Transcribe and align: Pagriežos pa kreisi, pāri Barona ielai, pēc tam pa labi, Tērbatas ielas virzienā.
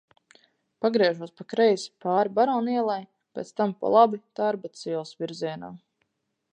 Pagriežos 0.85 1.33
pa 1.41 1.45
kreisi, 1.53 1.91
pāri 2.05 2.33
Barona 2.39 2.75
ielai, 2.79 2.97
pēc 3.39 3.55
tam 3.61 3.77
pa 3.83 3.95
labi, 3.97 4.23
Tērbatas 4.41 4.91
ielas 4.95 5.17
virzienā. 5.23 5.75